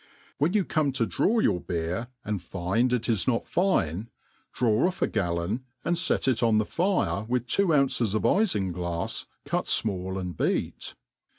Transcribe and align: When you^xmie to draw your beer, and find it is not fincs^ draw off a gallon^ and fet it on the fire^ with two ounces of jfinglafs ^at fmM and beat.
When 0.39 0.53
you^xmie 0.53 0.95
to 0.95 1.05
draw 1.05 1.37
your 1.37 1.59
beer, 1.61 2.07
and 2.25 2.41
find 2.41 2.91
it 2.91 3.07
is 3.07 3.27
not 3.27 3.45
fincs^ 3.45 4.07
draw 4.51 4.87
off 4.87 5.03
a 5.03 5.07
gallon^ 5.07 5.61
and 5.85 5.95
fet 5.95 6.27
it 6.27 6.41
on 6.41 6.57
the 6.57 6.65
fire^ 6.65 7.27
with 7.29 7.45
two 7.45 7.71
ounces 7.71 8.15
of 8.15 8.23
jfinglafs 8.23 9.27
^at 9.45 9.67
fmM 9.67 10.19
and 10.19 10.35
beat. 10.35 10.95